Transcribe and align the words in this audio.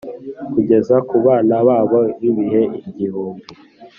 kugeza 0.53 0.95
ku 1.07 1.15
bana 1.25 1.55
babo 1.67 1.99
b’ibihe 2.19 2.61
igihumbi. 2.89 3.47